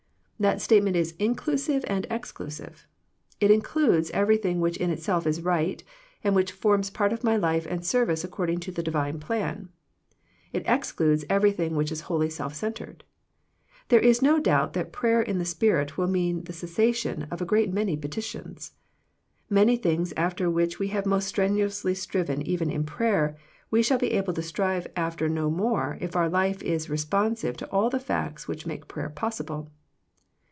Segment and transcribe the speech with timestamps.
[0.41, 2.87] That state ment is inclusive and exclusive.
[3.39, 5.83] It includes everything which in itself is right,
[6.23, 9.69] and which forms part of my life and service according to the Divine plan.
[10.51, 13.03] It excludes everything which is wholly self centred.
[13.89, 17.45] There is no doubt that prayer in the Spirit will mean the cessation of a
[17.45, 18.71] great many petitions.
[19.47, 23.37] Many things after which we have most strenuously striven even in prayer,
[23.69, 27.69] we shall be able to strive after no more if our life is responsive to
[27.69, 29.69] all the facts which make prayer possible.